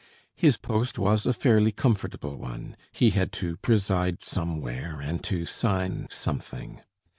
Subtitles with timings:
[0.35, 6.07] His post was a fairly comfortable one: he had to preside somewhere and to sign
[6.09, 6.81] something.